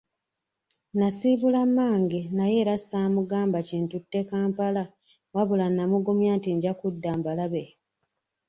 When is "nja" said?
6.55-6.71